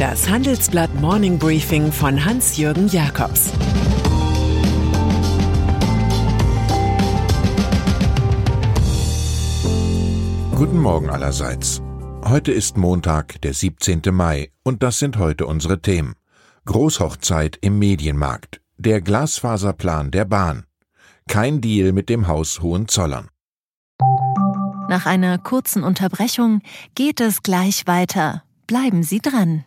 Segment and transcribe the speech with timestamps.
[0.00, 3.52] Das Handelsblatt Morning Briefing von Hans-Jürgen Jakobs
[10.54, 11.82] Guten Morgen allerseits.
[12.24, 14.00] Heute ist Montag, der 17.
[14.10, 16.14] Mai, und das sind heute unsere Themen.
[16.64, 20.64] Großhochzeit im Medienmarkt, der Glasfaserplan der Bahn,
[21.28, 23.28] kein Deal mit dem Haus Hohenzollern.
[24.88, 26.62] Nach einer kurzen Unterbrechung
[26.94, 28.44] geht es gleich weiter.
[28.66, 29.66] Bleiben Sie dran.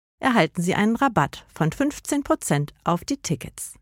[0.21, 3.73] erhalten Sie einen Rabatt von 15% auf die Tickets.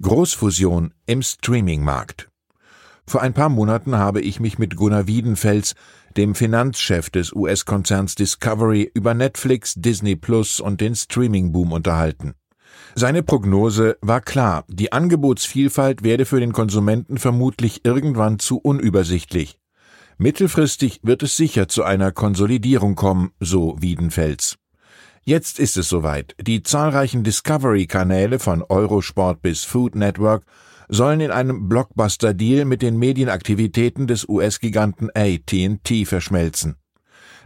[0.00, 2.28] Großfusion im Streamingmarkt.
[3.06, 5.74] Vor ein paar Monaten habe ich mich mit Gunnar Wiedenfels,
[6.16, 12.34] dem Finanzchef des US-Konzerns Discovery, über Netflix, Disney Plus und den Streamingboom unterhalten.
[12.94, 19.58] Seine Prognose war klar, die Angebotsvielfalt werde für den Konsumenten vermutlich irgendwann zu unübersichtlich.
[20.16, 24.56] Mittelfristig wird es sicher zu einer Konsolidierung kommen, so Wiedenfels.
[25.24, 26.36] Jetzt ist es soweit.
[26.40, 30.44] Die zahlreichen Discovery-Kanäle von Eurosport bis Food Network
[30.88, 36.76] sollen in einem Blockbuster-Deal mit den Medienaktivitäten des US-Giganten AT&T verschmelzen.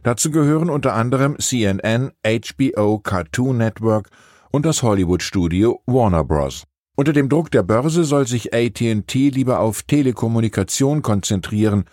[0.02, 4.10] Dazu gehören unter anderem CNN, HBO, Cartoon Network
[4.50, 6.64] und das Hollywood-Studio Warner Bros.
[6.96, 11.84] Unter dem Druck der Börse soll sich AT&T lieber auf Telekommunikation konzentrieren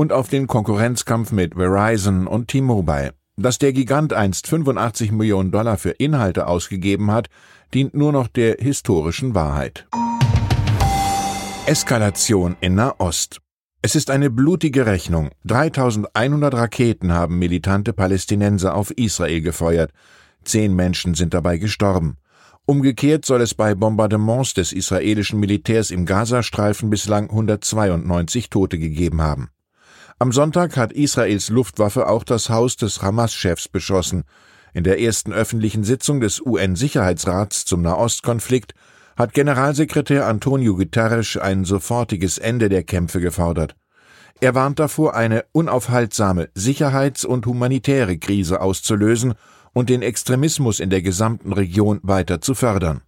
[0.00, 3.12] und auf den Konkurrenzkampf mit Verizon und T-Mobile.
[3.36, 7.28] Dass der Gigant einst 85 Millionen Dollar für Inhalte ausgegeben hat,
[7.74, 9.86] dient nur noch der historischen Wahrheit.
[11.66, 13.42] Eskalation in Nahost.
[13.82, 15.32] Es ist eine blutige Rechnung.
[15.44, 19.92] 3100 Raketen haben militante Palästinenser auf Israel gefeuert.
[20.44, 22.16] Zehn Menschen sind dabei gestorben.
[22.64, 29.50] Umgekehrt soll es bei Bombardements des israelischen Militärs im Gazastreifen bislang 192 Tote gegeben haben.
[30.22, 34.24] Am Sonntag hat Israels Luftwaffe auch das Haus des Hamas-Chefs beschossen.
[34.74, 38.74] In der ersten öffentlichen Sitzung des UN-Sicherheitsrats zum Nahostkonflikt
[39.16, 43.76] hat Generalsekretär Antonio Guterres ein sofortiges Ende der Kämpfe gefordert.
[44.40, 49.32] Er warnt davor, eine unaufhaltsame Sicherheits- und humanitäre Krise auszulösen
[49.72, 53.00] und den Extremismus in der gesamten Region weiter zu fördern.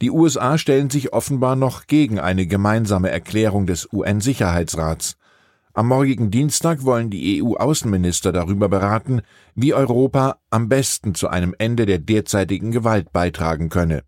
[0.00, 5.15] Die USA stellen sich offenbar noch gegen eine gemeinsame Erklärung des UN-Sicherheitsrats.
[5.76, 9.20] Am morgigen Dienstag wollen die EU-Außenminister darüber beraten,
[9.54, 14.02] wie Europa am besten zu einem Ende der derzeitigen Gewalt beitragen könne.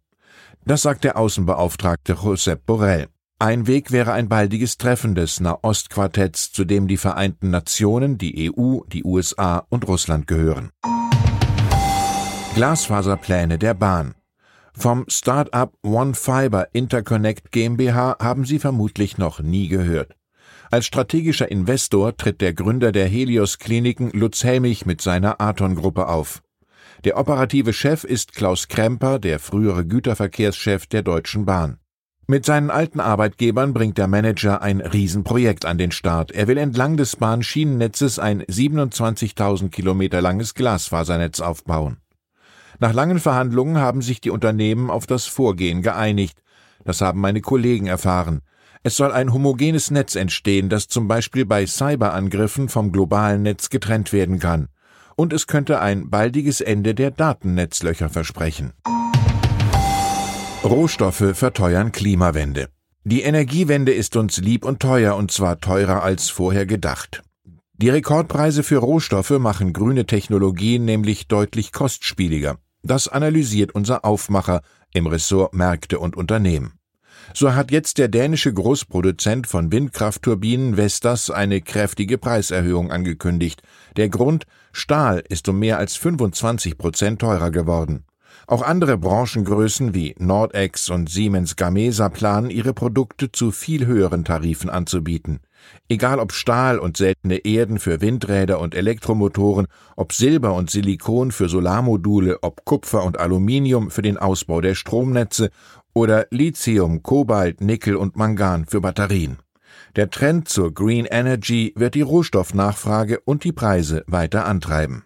[0.64, 3.08] Das sagt der Außenbeauftragte Josep Borrell.
[3.38, 8.78] Ein Weg wäre ein baldiges Treffen des Nahostquartetts, zu dem die Vereinten Nationen, die EU,
[8.90, 10.70] die USA und Russland gehören.
[12.54, 14.14] Glasfaserpläne der Bahn.
[14.72, 20.17] Vom Start-up One Fiber Interconnect GmbH haben Sie vermutlich noch nie gehört.
[20.70, 26.42] Als strategischer Investor tritt der Gründer der Helios Kliniken Lutz Helmich mit seiner Aton-Gruppe auf.
[27.04, 31.78] Der operative Chef ist Klaus Kremper, der frühere Güterverkehrschef der Deutschen Bahn.
[32.26, 36.32] Mit seinen alten Arbeitgebern bringt der Manager ein Riesenprojekt an den Start.
[36.32, 41.96] Er will entlang des Bahnschienennetzes ein 27.000 Kilometer langes Glasfasernetz aufbauen.
[42.78, 46.42] Nach langen Verhandlungen haben sich die Unternehmen auf das Vorgehen geeinigt.
[46.84, 48.42] Das haben meine Kollegen erfahren.
[48.88, 54.14] Es soll ein homogenes Netz entstehen, das zum Beispiel bei Cyberangriffen vom globalen Netz getrennt
[54.14, 54.68] werden kann.
[55.14, 58.72] Und es könnte ein baldiges Ende der Datennetzlöcher versprechen.
[60.64, 62.70] Rohstoffe verteuern Klimawende.
[63.04, 67.22] Die Energiewende ist uns lieb und teuer, und zwar teurer als vorher gedacht.
[67.74, 72.56] Die Rekordpreise für Rohstoffe machen grüne Technologien nämlich deutlich kostspieliger.
[72.82, 74.62] Das analysiert unser Aufmacher
[74.94, 76.77] im Ressort Märkte und Unternehmen.
[77.34, 83.62] So hat jetzt der dänische Großproduzent von Windkraftturbinen Vestas eine kräftige Preiserhöhung angekündigt.
[83.96, 88.04] Der Grund Stahl ist um mehr als 25 Prozent teurer geworden.
[88.48, 94.70] Auch andere Branchengrößen wie Nordex und Siemens Gamesa planen, ihre Produkte zu viel höheren Tarifen
[94.70, 95.40] anzubieten.
[95.90, 99.66] Egal ob Stahl und seltene Erden für Windräder und Elektromotoren,
[99.96, 105.50] ob Silber und Silikon für Solarmodule, ob Kupfer und Aluminium für den Ausbau der Stromnetze
[105.92, 109.36] oder Lithium, Kobalt, Nickel und Mangan für Batterien.
[109.94, 115.04] Der Trend zur Green Energy wird die Rohstoffnachfrage und die Preise weiter antreiben.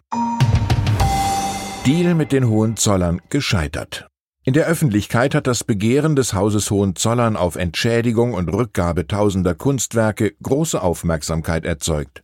[1.84, 4.06] Deal mit den Hohenzollern gescheitert.
[4.44, 10.32] In der Öffentlichkeit hat das Begehren des Hauses Hohenzollern auf Entschädigung und Rückgabe tausender Kunstwerke
[10.44, 12.23] große Aufmerksamkeit erzeugt.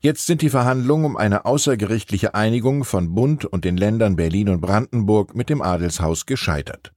[0.00, 4.62] Jetzt sind die Verhandlungen um eine außergerichtliche Einigung von Bund und den Ländern Berlin und
[4.62, 6.92] Brandenburg mit dem Adelshaus gescheitert.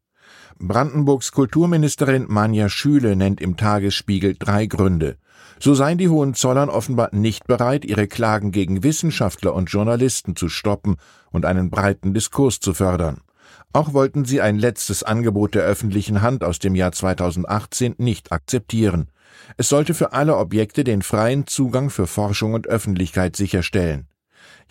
[0.61, 5.15] Brandenburgs Kulturministerin Manja Schüle nennt im Tagesspiegel drei Gründe.
[5.57, 10.97] So seien die Hohenzollern offenbar nicht bereit, ihre Klagen gegen Wissenschaftler und Journalisten zu stoppen
[11.31, 13.21] und einen breiten Diskurs zu fördern.
[13.71, 19.11] Auch wollten sie ein letztes Angebot der öffentlichen Hand aus dem Jahr 2018 nicht akzeptieren.
[19.55, 24.07] Es sollte für alle Objekte den freien Zugang für Forschung und Öffentlichkeit sicherstellen.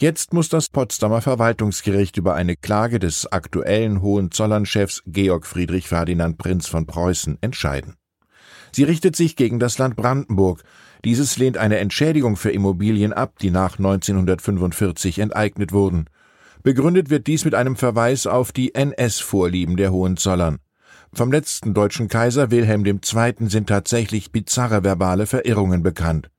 [0.00, 6.68] Jetzt muss das Potsdamer Verwaltungsgericht über eine Klage des aktuellen Hohenzollernchefs Georg Friedrich Ferdinand Prinz
[6.68, 7.96] von Preußen entscheiden.
[8.70, 10.62] Sie richtet sich gegen das Land Brandenburg.
[11.04, 16.04] Dieses lehnt eine Entschädigung für Immobilien ab, die nach 1945 enteignet wurden.
[16.62, 20.60] Begründet wird dies mit einem Verweis auf die NS-Vorlieben der Hohenzollern.
[21.12, 23.34] Vom letzten deutschen Kaiser Wilhelm II.
[23.48, 26.30] sind tatsächlich bizarre verbale Verirrungen bekannt.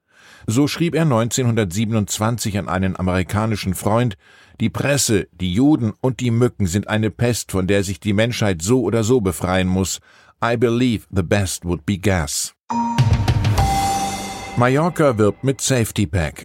[0.48, 4.18] So schrieb er 1927 an einen amerikanischen Freund,
[4.60, 8.62] die Presse, die Juden und die Mücken sind eine Pest, von der sich die Menschheit
[8.62, 10.00] so oder so befreien muss.
[10.44, 12.54] I believe the best would be gas.
[14.58, 16.44] Mallorca wirbt mit Safety Pack.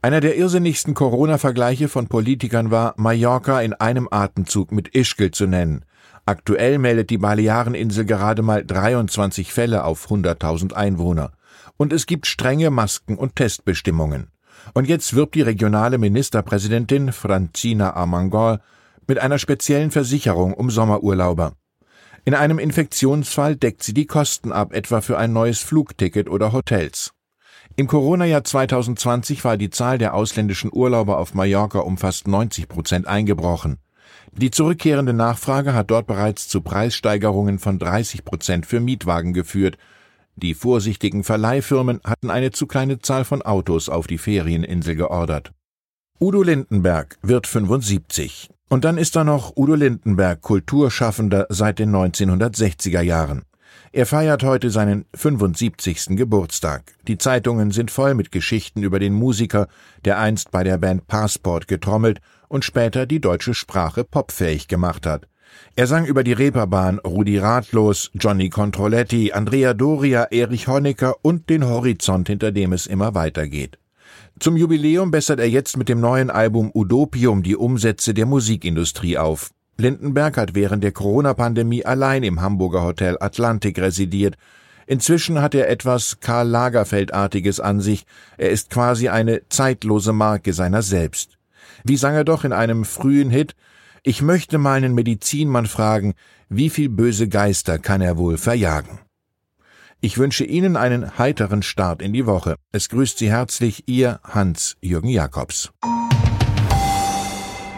[0.00, 5.84] Einer der irrsinnigsten Corona-Vergleiche von Politikern war, Mallorca in einem Atemzug mit Ischgl zu nennen.
[6.26, 11.32] Aktuell meldet die Baleareninsel gerade mal 23 Fälle auf 100.000 Einwohner
[11.76, 14.28] und es gibt strenge Masken- und Testbestimmungen.
[14.74, 18.60] Und jetzt wirbt die regionale Ministerpräsidentin Francina Armangol
[19.06, 21.54] mit einer speziellen Versicherung um Sommerurlauber.
[22.24, 27.12] In einem Infektionsfall deckt sie die Kosten ab, etwa für ein neues Flugticket oder Hotels.
[27.74, 33.06] Im Corona-Jahr 2020 war die Zahl der ausländischen Urlauber auf Mallorca um fast 90 Prozent
[33.06, 33.78] eingebrochen.
[34.32, 39.78] Die zurückkehrende Nachfrage hat dort bereits zu Preissteigerungen von 30 Prozent für Mietwagen geführt,
[40.36, 45.52] die vorsichtigen Verleihfirmen hatten eine zu kleine Zahl von Autos auf die Ferieninsel geordert.
[46.20, 48.48] Udo Lindenberg wird 75.
[48.68, 53.42] Und dann ist da noch Udo Lindenberg, Kulturschaffender seit den 1960er Jahren.
[53.92, 56.16] Er feiert heute seinen 75.
[56.16, 56.94] Geburtstag.
[57.06, 59.68] Die Zeitungen sind voll mit Geschichten über den Musiker,
[60.04, 65.26] der einst bei der Band Passport getrommelt und später die deutsche Sprache popfähig gemacht hat.
[65.74, 71.64] Er sang über die Reeperbahn Rudi Ratlos, Johnny Controletti, Andrea Doria, Erich Honecker und den
[71.64, 73.78] Horizont, hinter dem es immer weitergeht.
[74.38, 79.50] Zum Jubiläum bessert er jetzt mit dem neuen Album Udopium die Umsätze der Musikindustrie auf.
[79.78, 84.36] Lindenberg hat während der Corona-Pandemie allein im Hamburger Hotel Atlantik residiert.
[84.86, 88.04] Inzwischen hat er etwas Karl Lagerfeldartiges an sich.
[88.36, 91.38] Er ist quasi eine zeitlose Marke seiner selbst.
[91.84, 93.54] Wie sang er doch in einem frühen Hit
[94.02, 96.14] ich möchte meinen Medizinmann fragen,
[96.48, 98.98] wie viel böse Geister kann er wohl verjagen?
[100.00, 102.56] Ich wünsche Ihnen einen heiteren Start in die Woche.
[102.72, 105.70] Es grüßt Sie herzlich Ihr Hans-Jürgen Jakobs.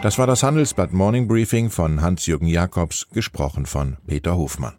[0.01, 4.77] Das war das Handelsblatt Morning Briefing von Hans-Jürgen Jakobs, gesprochen von Peter Hofmann.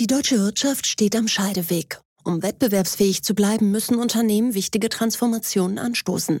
[0.00, 2.00] Die deutsche Wirtschaft steht am Scheideweg.
[2.24, 6.40] Um wettbewerbsfähig zu bleiben, müssen Unternehmen wichtige Transformationen anstoßen.